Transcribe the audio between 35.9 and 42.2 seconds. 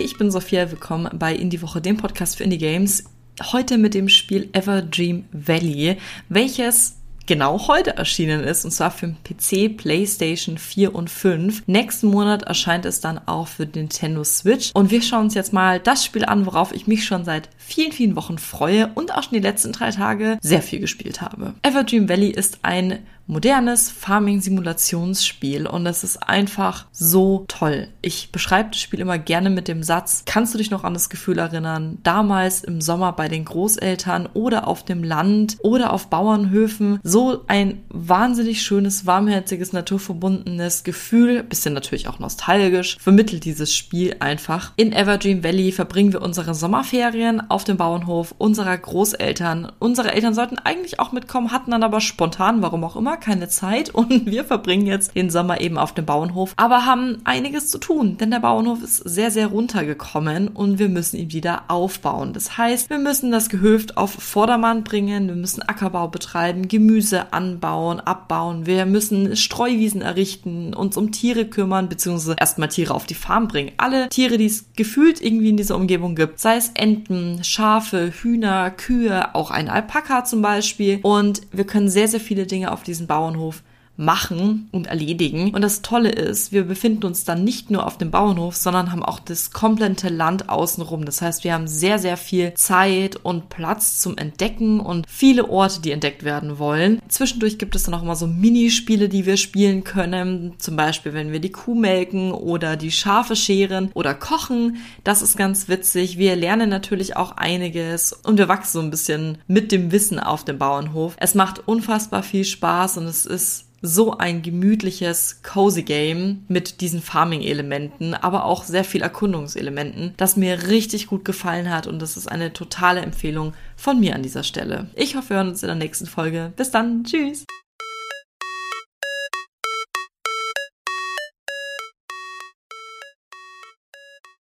auf Bauernhöfen, so ein wahnsinnig schönes, warmherziges, naturverbundenes Gefühl, bisschen natürlich auch